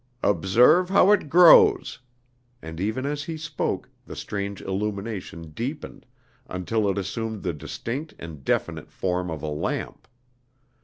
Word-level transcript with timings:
"Observe 0.23 0.89
how 0.89 1.11
it 1.11 1.29
grows," 1.29 1.99
and 2.59 2.79
even 2.79 3.05
as 3.05 3.25
he 3.25 3.37
spoke 3.37 3.87
the 4.07 4.15
strange 4.15 4.59
illumination 4.59 5.51
deepened, 5.51 6.07
until 6.49 6.89
it 6.89 6.97
assumed 6.97 7.43
the 7.43 7.53
distinct 7.53 8.15
and 8.17 8.43
definite 8.43 8.89
form 8.89 9.29
of 9.29 9.43
a 9.43 9.47
lamp. 9.47 10.07